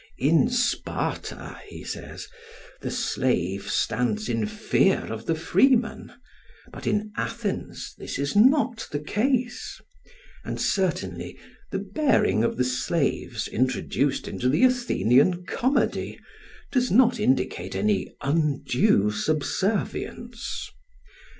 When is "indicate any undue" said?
17.19-19.11